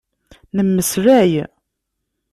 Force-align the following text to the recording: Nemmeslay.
Nemmeslay. 0.55 1.31